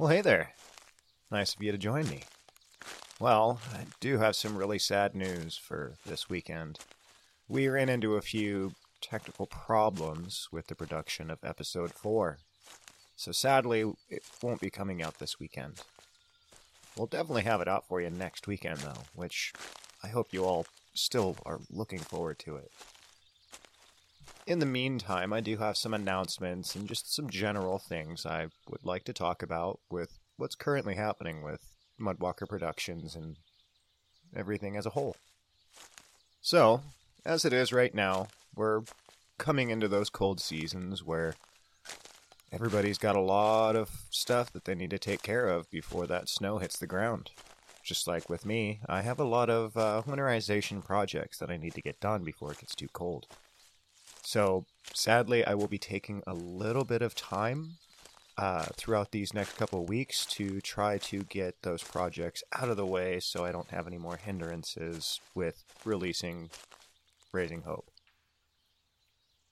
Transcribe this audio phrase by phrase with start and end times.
[0.00, 0.54] Well, hey there.
[1.30, 2.22] Nice of you to join me.
[3.20, 6.78] Well, I do have some really sad news for this weekend.
[7.50, 12.38] We ran into a few technical problems with the production of episode 4.
[13.14, 15.82] So sadly, it won't be coming out this weekend.
[16.96, 19.52] We'll definitely have it out for you next weekend, though, which
[20.02, 22.70] I hope you all still are looking forward to it.
[24.46, 28.84] In the meantime, I do have some announcements and just some general things I would
[28.84, 31.60] like to talk about with what's currently happening with
[32.00, 33.36] Mudwalker Productions and
[34.34, 35.16] everything as a whole.
[36.40, 36.80] So,
[37.24, 38.82] as it is right now, we're
[39.38, 41.34] coming into those cold seasons where
[42.50, 46.28] everybody's got a lot of stuff that they need to take care of before that
[46.28, 47.30] snow hits the ground.
[47.84, 51.74] Just like with me, I have a lot of uh, winterization projects that I need
[51.74, 53.26] to get done before it gets too cold.
[54.32, 54.64] So,
[54.94, 57.78] sadly, I will be taking a little bit of time
[58.38, 62.86] uh, throughout these next couple weeks to try to get those projects out of the
[62.86, 66.48] way so I don't have any more hindrances with releasing
[67.32, 67.90] Raising Hope.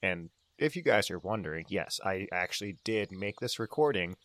[0.00, 4.16] And if you guys are wondering, yes, I actually did make this recording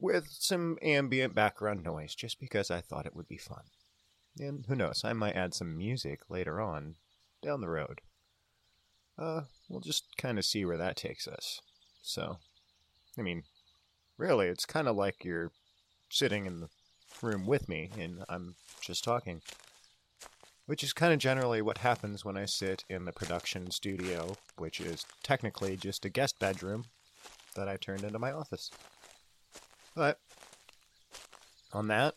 [0.00, 3.64] with some ambient background noise just because I thought it would be fun.
[4.38, 6.94] And who knows, I might add some music later on
[7.42, 8.00] down the road
[9.18, 11.60] uh, we'll just kind of see where that takes us.
[12.02, 12.38] So,
[13.18, 13.44] I mean,
[14.18, 15.50] really, it's kind of like you're
[16.10, 16.68] sitting in the
[17.22, 19.42] room with me and I'm just talking.
[20.66, 24.80] Which is kind of generally what happens when I sit in the production studio, which
[24.80, 26.86] is technically just a guest bedroom
[27.54, 28.70] that I turned into my office.
[29.94, 30.18] But,
[31.72, 32.14] on that,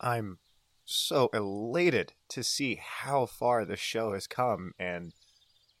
[0.00, 0.38] I'm
[0.84, 5.12] so elated to see how far the show has come and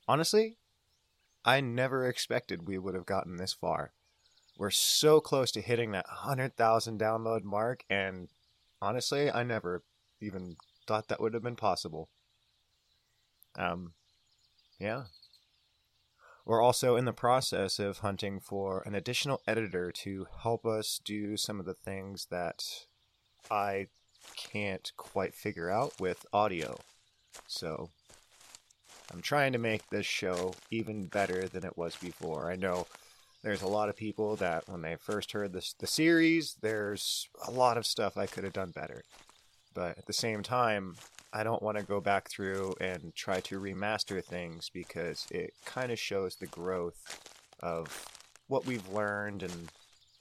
[0.06, 0.56] honestly,
[1.44, 3.92] I never expected we would have gotten this far.
[4.58, 8.28] We're so close to hitting that 100,000 download mark, and
[8.80, 9.82] honestly, I never
[10.20, 12.08] even thought that would have been possible.
[13.56, 13.94] Um,
[14.78, 15.04] yeah.
[16.44, 21.36] We're also in the process of hunting for an additional editor to help us do
[21.36, 22.64] some of the things that
[23.50, 23.86] I
[24.36, 26.78] can't quite figure out with audio.
[27.46, 27.90] So,
[29.12, 32.50] I'm trying to make this show even better than it was before.
[32.50, 32.86] I know
[33.42, 37.50] there's a lot of people that when they first heard this the series, there's a
[37.50, 39.02] lot of stuff I could have done better.
[39.74, 40.96] But at the same time,
[41.32, 45.92] I don't want to go back through and try to remaster things because it kind
[45.92, 47.20] of shows the growth
[47.60, 48.06] of
[48.48, 49.70] what we've learned and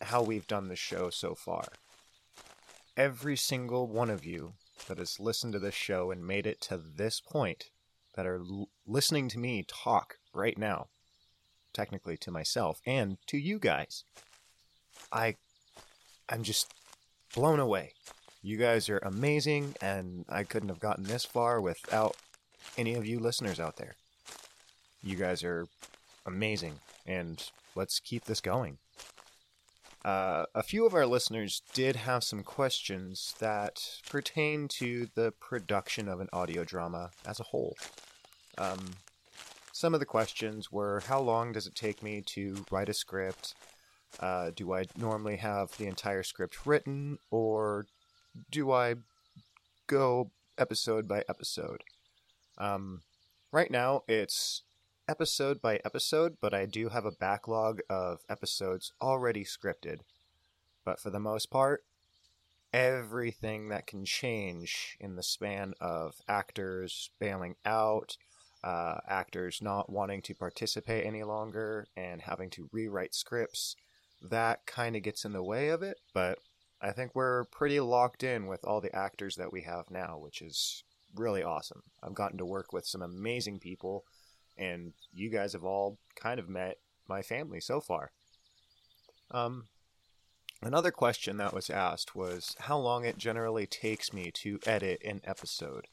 [0.01, 1.65] how we've done the show so far.
[2.97, 4.53] Every single one of you
[4.87, 7.70] that has listened to this show and made it to this point
[8.15, 10.87] that are l- listening to me talk right now,
[11.73, 14.03] technically to myself and to you guys.
[15.11, 15.35] I
[16.29, 16.73] I'm just
[17.35, 17.93] blown away.
[18.41, 22.15] You guys are amazing and I couldn't have gotten this far without
[22.77, 23.95] any of you listeners out there.
[25.03, 25.67] You guys are
[26.25, 27.43] amazing and
[27.75, 28.77] let's keep this going.
[30.03, 36.07] Uh, a few of our listeners did have some questions that pertain to the production
[36.07, 37.75] of an audio drama as a whole.
[38.57, 38.93] Um,
[39.71, 43.53] some of the questions were How long does it take me to write a script?
[44.19, 47.85] Uh, do I normally have the entire script written, or
[48.49, 48.95] do I
[49.87, 51.83] go episode by episode?
[52.57, 53.01] Um,
[53.51, 54.63] right now it's
[55.07, 59.99] episode by episode, but I do have a backlog of episodes already scripted.
[60.85, 61.83] But for the most part,
[62.73, 68.17] everything that can change in the span of actors bailing out,
[68.63, 73.75] uh, actors not wanting to participate any longer, and having to rewrite scripts,
[74.21, 75.99] that kind of gets in the way of it.
[76.13, 76.39] But
[76.81, 80.41] I think we're pretty locked in with all the actors that we have now, which
[80.41, 80.83] is
[81.15, 81.83] really awesome.
[82.01, 84.05] I've gotten to work with some amazing people,
[84.57, 86.77] and you guys have all kind of met
[87.07, 88.11] my family so far.
[89.31, 89.65] Um,
[90.63, 95.21] Another question that was asked was how long it generally takes me to edit an
[95.23, 95.87] episode.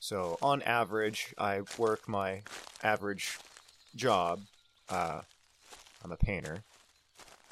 [0.00, 2.42] So, on average, I work my
[2.82, 3.38] average
[3.94, 4.40] job.
[4.88, 5.20] Uh,
[6.02, 6.64] I'm a painter,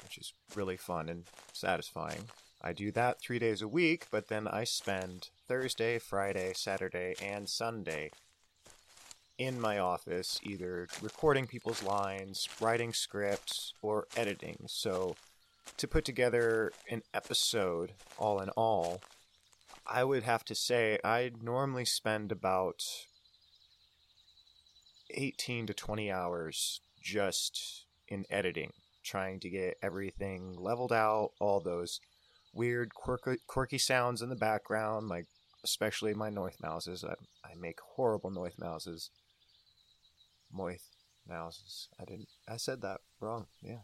[0.03, 2.23] which is really fun and satisfying.
[2.59, 7.47] I do that three days a week, but then I spend Thursday, Friday, Saturday, and
[7.47, 8.09] Sunday
[9.37, 14.65] in my office, either recording people's lines, writing scripts, or editing.
[14.67, 15.15] So,
[15.77, 19.01] to put together an episode, all in all,
[19.87, 22.83] I would have to say I normally spend about
[25.11, 28.71] 18 to 20 hours just in editing,
[29.03, 31.99] trying to get everything leveled out, all those
[32.53, 35.25] weird, quirky, quirky sounds in the background, like
[35.63, 37.03] especially my north mouses.
[37.03, 37.13] I,
[37.45, 39.09] I make horrible north mouses.
[40.55, 40.89] Moith
[41.27, 41.89] noises.
[41.99, 42.29] I didn't.
[42.47, 43.47] I said that wrong.
[43.61, 43.79] Yeah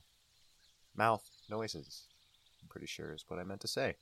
[0.98, 2.08] mouth noises.
[2.62, 3.96] I'm pretty sure is what I meant to say.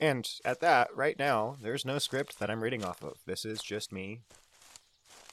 [0.00, 3.18] And at that, right now, there's no script that I'm reading off of.
[3.26, 4.20] This is just me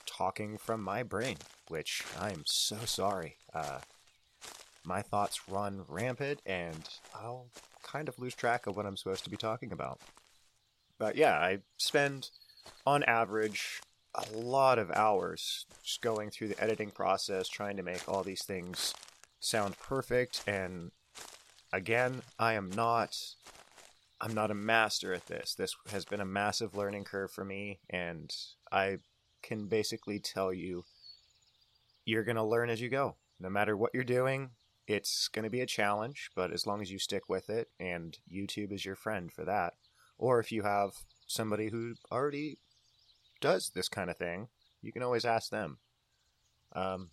[0.05, 1.37] talking from my brain,
[1.67, 3.37] which I'm so sorry.
[3.53, 3.79] Uh,
[4.83, 7.47] my thoughts run rampant, and I'll
[7.83, 9.99] kind of lose track of what I'm supposed to be talking about.
[10.97, 12.29] But yeah, I spend,
[12.85, 13.81] on average,
[14.15, 18.43] a lot of hours just going through the editing process, trying to make all these
[18.43, 18.93] things
[19.39, 20.43] sound perfect.
[20.47, 20.91] And
[21.73, 23.17] again i am not
[24.19, 25.55] i'm not a master at this.
[25.55, 28.33] This has been a massive learning curve for me and
[28.71, 28.97] i
[29.41, 30.83] can basically tell you
[32.05, 33.15] you're going to learn as you go.
[33.39, 34.51] No matter what you're doing
[34.87, 38.17] it's going to be a challenge but as long as you stick with it and
[38.31, 39.73] youtube is your friend for that.
[40.17, 40.91] Or if you have
[41.25, 42.57] somebody who already
[43.41, 44.47] does this kind of thing
[44.81, 45.77] you can always ask them
[46.73, 47.09] um,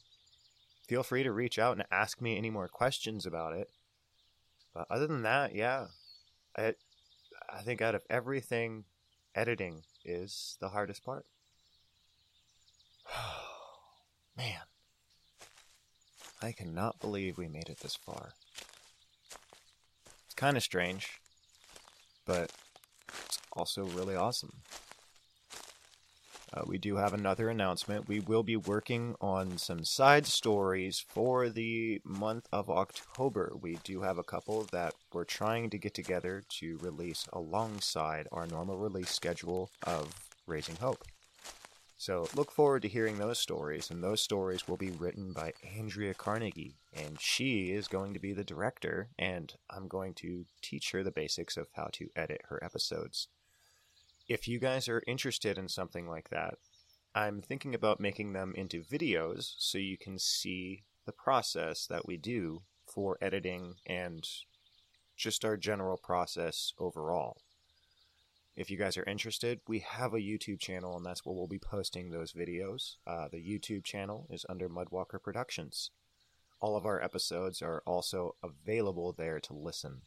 [0.89, 3.69] feel free to reach out and ask me any more questions about it.
[4.75, 5.87] But other than that, yeah,
[6.57, 6.75] I,
[7.53, 8.85] I think out of everything,
[9.35, 11.27] editing is the hardest part.
[14.37, 14.61] Man,
[16.41, 18.31] I cannot believe we made it this far.
[20.27, 21.21] It's kind of strange,
[22.25, 22.53] but
[23.09, 24.63] it's also really awesome.
[26.53, 28.09] Uh, we do have another announcement.
[28.09, 33.53] We will be working on some side stories for the month of October.
[33.61, 38.47] We do have a couple that we're trying to get together to release alongside our
[38.47, 40.15] normal release schedule of
[40.47, 41.05] Raising Hope.
[42.01, 46.15] So look forward to hearing those stories, and those stories will be written by Andrea
[46.15, 51.03] Carnegie, and she is going to be the director, and I'm going to teach her
[51.03, 53.27] the basics of how to edit her episodes
[54.29, 56.55] if you guys are interested in something like that,
[57.15, 62.19] I'm thinking about making them into videos so you can see the process that we
[62.19, 64.29] do for editing and
[65.17, 67.39] just our general process overall.
[68.55, 71.59] If you guys are interested, we have a YouTube channel, and that's where we'll be
[71.61, 72.97] posting those videos.
[73.07, 75.91] Uh, the YouTube channel is under Mudwalker Productions.
[76.61, 80.03] All of our episodes are also available there to listen.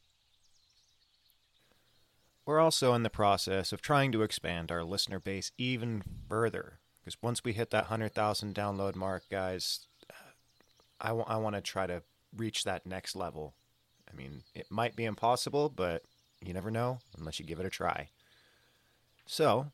[2.46, 6.80] We're also in the process of trying to expand our listener base even further.
[7.00, 10.14] Because once we hit that 100,000 download mark, guys, uh,
[11.00, 12.04] I, w- I want to try to
[12.36, 13.54] reach that next level.
[14.12, 16.04] I mean, it might be impossible, but
[16.44, 18.10] you never know unless you give it a try.
[19.26, 19.68] So,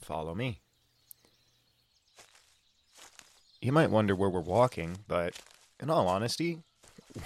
[0.00, 0.60] follow me.
[3.60, 5.34] You might wonder where we're walking, but
[5.80, 6.58] in all honesty,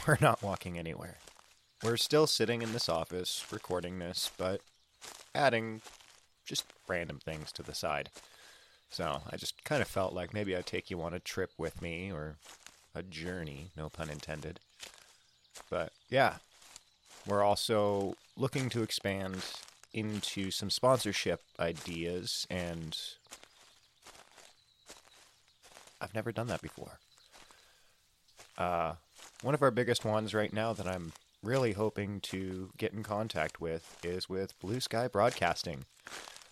[0.07, 1.19] we're not walking anywhere.
[1.83, 4.61] We're still sitting in this office recording this, but
[5.37, 5.83] adding
[6.45, 8.11] just random things to the side.
[8.91, 11.83] So I just kind of felt like maybe I'd take you on a trip with
[11.83, 12.37] me or
[12.95, 14.61] a journey, no pun intended.
[15.69, 16.37] But yeah,
[17.27, 19.45] we're also looking to expand
[19.93, 22.97] into some sponsorship ideas, and
[26.01, 26.99] I've never done that before.
[28.57, 28.95] Uh,
[29.43, 31.13] one of our biggest ones right now that I'm
[31.47, 35.85] really hoping to get in contact with is with Blue Sky Broadcasting.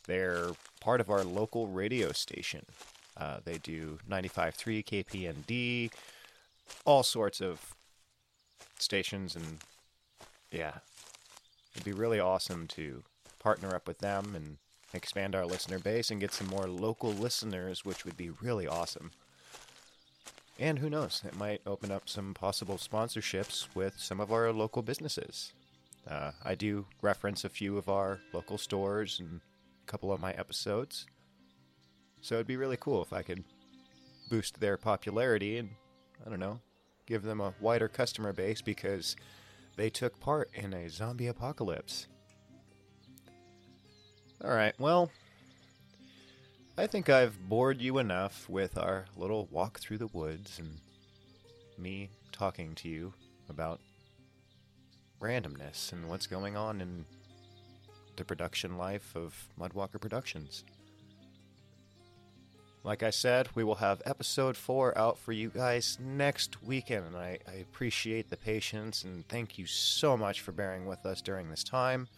[0.06, 2.64] They're part of our local radio station.
[3.16, 5.90] Uh, they do 95.3 KPND,
[6.84, 7.74] all sorts of
[8.78, 9.58] stations, and
[10.52, 10.78] yeah,
[11.74, 13.02] it'd be really awesome to
[13.40, 14.58] partner up with them and
[14.92, 19.10] expand our listener base and get some more local listeners, which would be really awesome.
[20.58, 24.82] And who knows, it might open up some possible sponsorships with some of our local
[24.82, 25.52] businesses.
[26.08, 29.40] Uh, I do reference a few of our local stores in
[29.82, 31.06] a couple of my episodes.
[32.20, 33.44] So it'd be really cool if I could
[34.30, 35.70] boost their popularity and,
[36.24, 36.60] I don't know,
[37.06, 39.16] give them a wider customer base because
[39.76, 42.06] they took part in a zombie apocalypse.
[44.42, 45.10] Alright, well,
[46.76, 50.80] I think I've bored you enough with our little walk through the woods and
[51.78, 53.14] me talking to you
[53.48, 53.78] about
[55.20, 57.04] randomness and what's going on in
[58.16, 60.64] the production life of Mudwalker Productions.
[62.82, 67.16] Like I said, we will have episode 4 out for you guys next weekend, and
[67.16, 71.50] I, I appreciate the patience and thank you so much for bearing with us during
[71.50, 72.08] this time.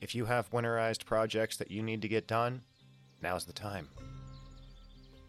[0.00, 2.62] If you have winterized projects that you need to get done,
[3.22, 3.88] now's the time.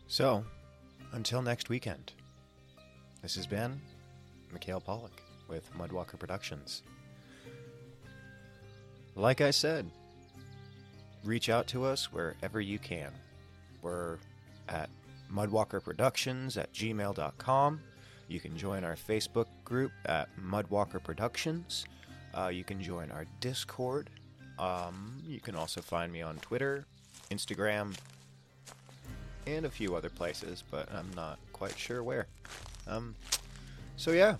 [0.08, 0.44] So,
[1.14, 2.14] until next weekend,
[3.22, 3.80] this has been
[4.52, 6.84] Mikhail Pollock with Mudwalker Productions.
[9.16, 9.90] Like I said,
[11.24, 13.12] reach out to us wherever you can.
[13.82, 14.18] We're
[14.70, 14.90] at
[15.34, 17.82] Mudwalker Productions at gmail.com.
[18.28, 21.86] You can join our Facebook group at Mudwalker Productions.
[22.34, 24.10] Uh, you can join our Discord.
[24.58, 26.86] Um, you can also find me on Twitter,
[27.32, 27.96] Instagram,
[29.48, 32.28] and a few other places, but I'm not quite sure where.
[32.88, 33.16] Um,
[33.98, 34.36] so yeah,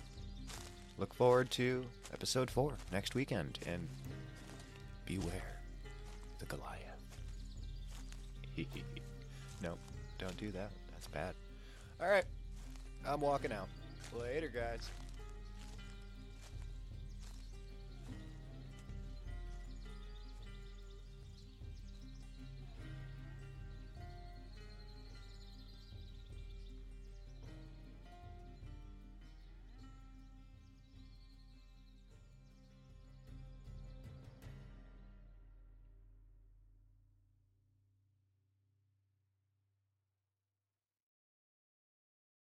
[0.98, 3.88] look forward to episode four next weekend, and
[5.06, 5.58] beware
[6.38, 6.78] the Goliath.
[9.62, 9.76] no,
[10.18, 10.70] don't do that.
[10.92, 11.34] That's bad.
[12.00, 12.24] All right,
[13.06, 13.68] I'm walking out.
[14.18, 14.90] Later, guys.